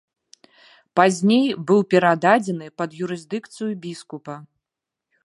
Пазней 0.99 1.43
быў 1.71 1.79
перададзены 1.93 2.67
пад 2.83 2.97
юрысдыкцыю 3.03 3.71
біскупа. 3.85 4.35